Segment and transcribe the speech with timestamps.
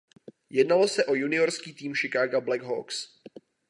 [0.49, 3.09] Jednalo se o juniorský tým Chicaga Black Hawks.